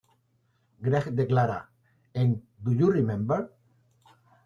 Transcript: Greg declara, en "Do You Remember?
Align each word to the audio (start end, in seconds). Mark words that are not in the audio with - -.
Greg 0.87 1.05
declara, 1.19 1.59
en 2.25 2.35
"Do 2.65 2.71
You 2.81 2.89
Remember? 2.99 3.43